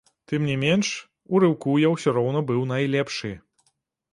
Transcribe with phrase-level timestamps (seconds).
[0.29, 1.03] Тым не меншу,
[1.33, 3.31] у рыўку я ўсё роўна быў найлепшы.